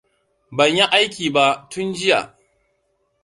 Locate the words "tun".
1.71-1.87